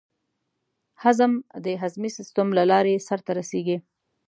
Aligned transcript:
هضم 1.03 1.31
د 1.65 1.67
هضمي 1.81 2.09
سیستم 2.17 2.47
له 2.57 2.63
لارې 2.71 3.03
سر 3.07 3.19
ته 3.25 3.31
رسېږي. 3.39 3.77